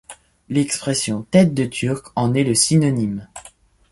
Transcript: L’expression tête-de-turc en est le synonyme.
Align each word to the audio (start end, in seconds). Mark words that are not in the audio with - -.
L’expression 0.49 1.27
tête-de-turc 1.29 2.07
en 2.15 2.33
est 2.33 2.43
le 2.43 2.55
synonyme. 2.55 3.27